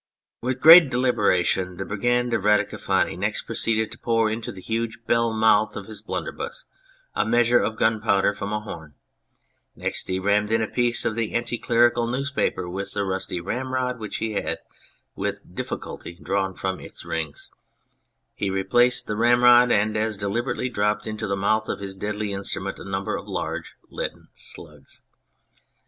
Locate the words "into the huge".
4.31-4.97